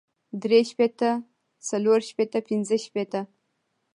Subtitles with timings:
[0.41, 1.09] درې شپېته
[1.69, 3.21] څلور شپېته پنځۀ شپېته